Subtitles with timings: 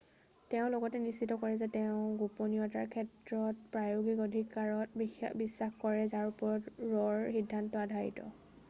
[0.51, 7.33] তেওঁ লগতে নিশ্চিত কৰে যে তেওঁ গোপনীয়তাৰ ক্ষেত্ৰত প্ৰায়োগিক অধিকাৰত বিশ্বাস কৰে যাৰ ওপৰত ৰ'ৰ
[7.39, 8.31] সিদ্ধান্ত আধাৰিত